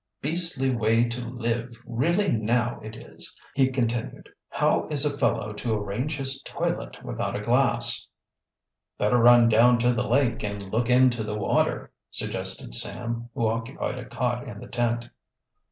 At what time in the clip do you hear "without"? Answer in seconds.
7.05-7.35